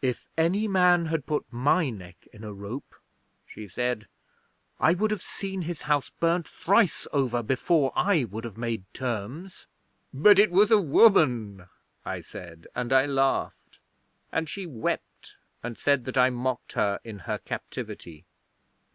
[0.00, 2.94] '"If any man had put my neck in a rope,"
[3.44, 4.08] she said,
[4.80, 9.66] "I would have seen his house burned thrice over before I would have made terms."
[10.14, 11.68] '"But it was a woman,"
[12.06, 13.78] I said; and I laughed,
[14.32, 18.24] and she wept and said that I mocked her in her captivity.